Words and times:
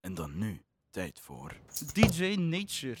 En 0.00 0.14
dan 0.14 0.38
nu, 0.38 0.62
tijd 0.90 1.20
voor... 1.20 1.56
DJ 1.92 2.34
Nature. 2.34 3.00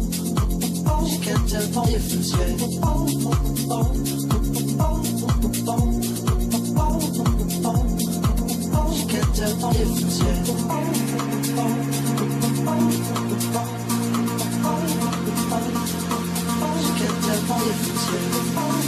can't 1.19 1.49
tell 1.49 1.61
the 1.61 1.81
difference 1.89 2.31
yet. 2.37 2.59
She 8.91 9.03
can't 9.07 9.35
tell 9.35 9.55
the 9.55 9.69
difference 9.71 10.19
yet. 10.21 10.47
She 16.81 18.80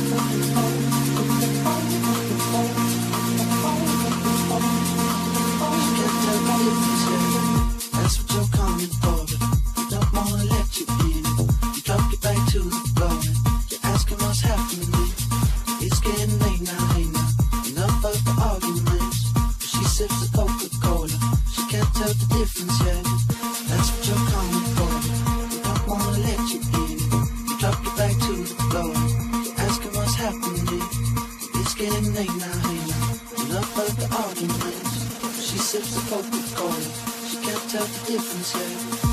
sips 35.73 36.07
Coca-Cola. 36.07 36.81
She 37.27 37.37
can't 37.37 37.69
tell 37.71 37.85
the 37.85 38.11
difference. 38.11 39.12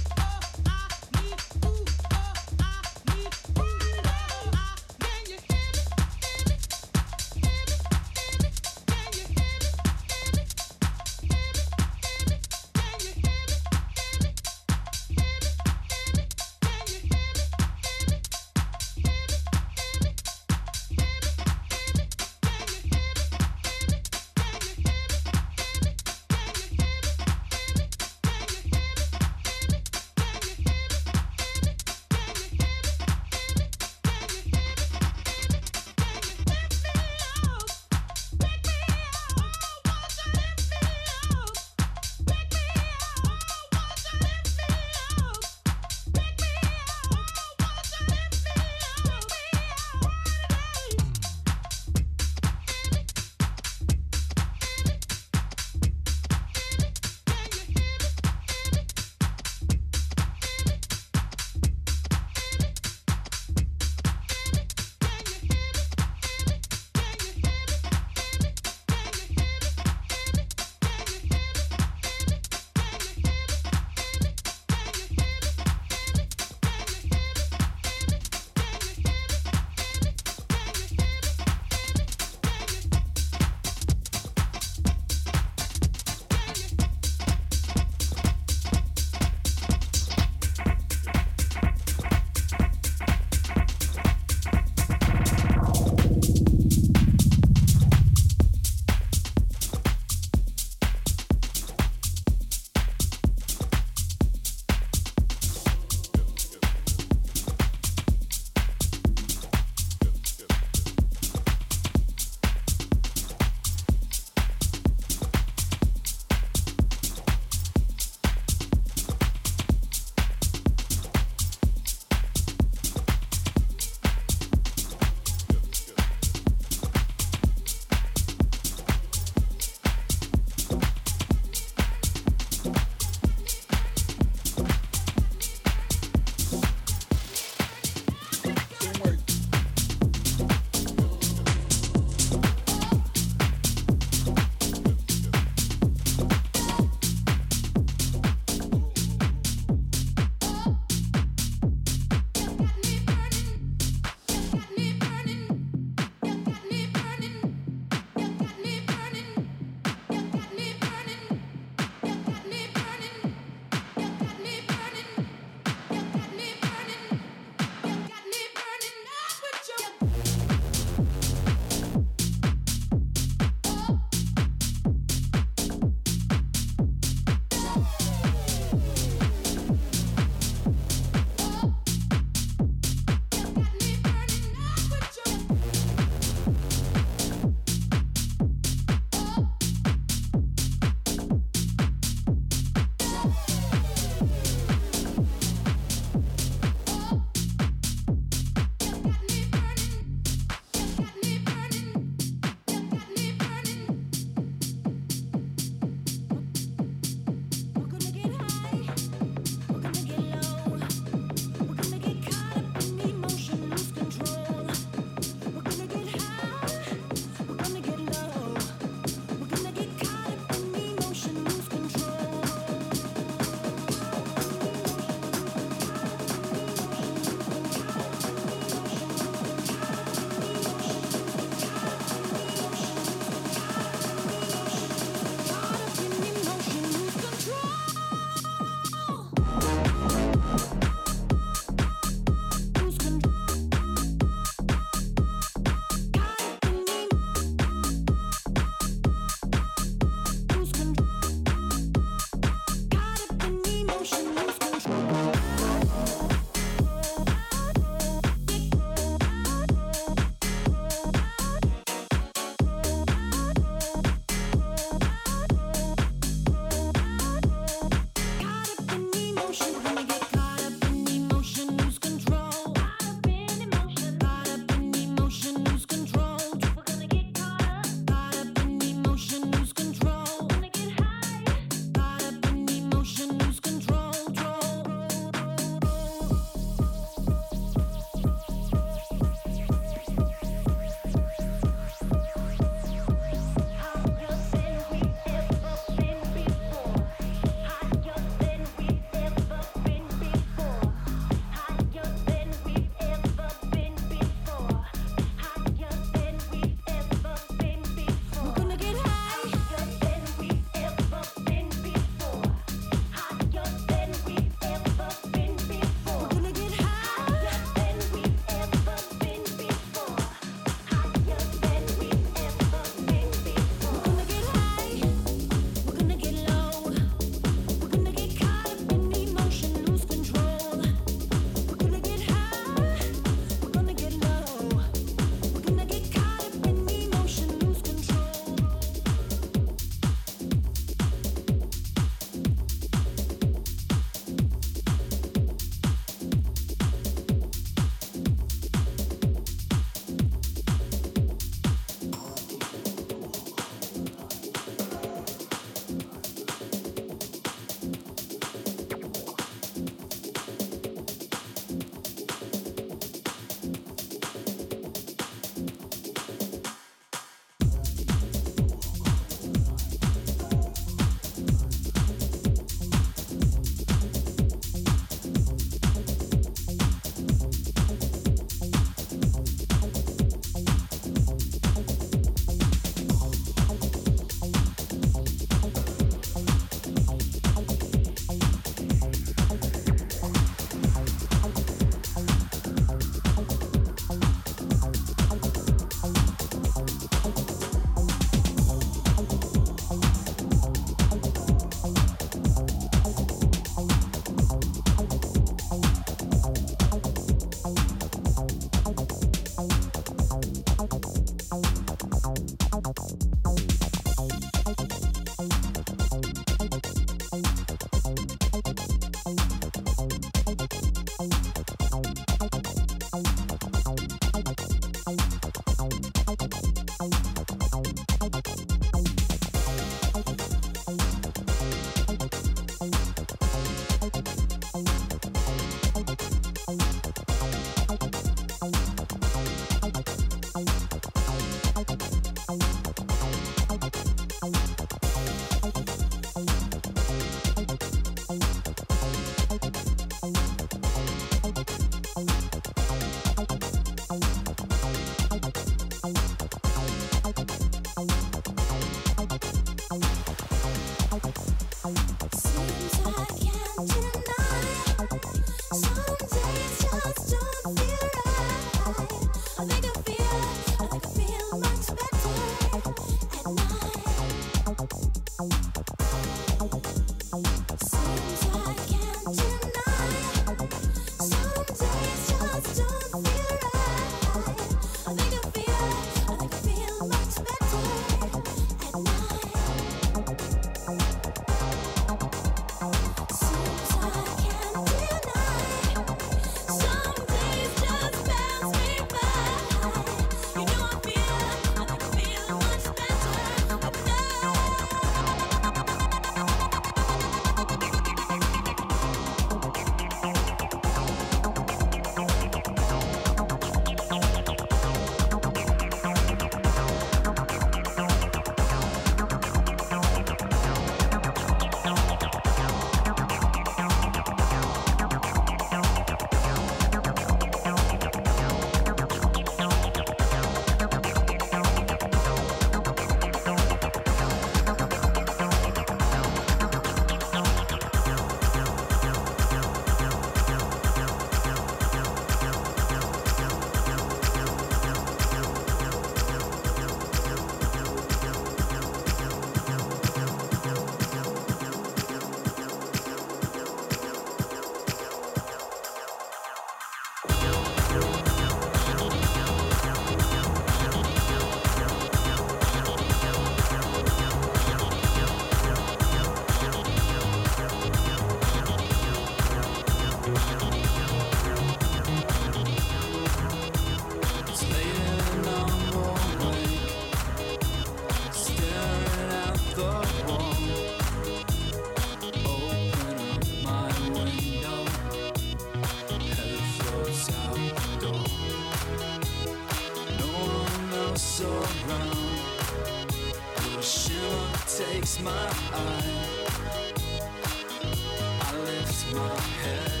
Thank 599.13 600.00